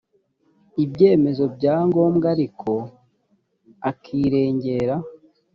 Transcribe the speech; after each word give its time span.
ibyemezo 0.83 1.43
bya 1.55 1.75
ngombwa 1.87 2.25
ariko 2.35 2.71
akirengera 3.89 4.95